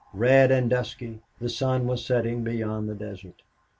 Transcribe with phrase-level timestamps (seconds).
[0.15, 3.43] Red and dusky, the sun was setting beyond the desert.